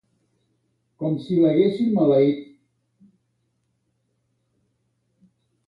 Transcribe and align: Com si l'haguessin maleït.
Com 1.01 1.19
si 1.25 1.37
l'haguessin 1.43 1.91
maleït. 1.99 2.41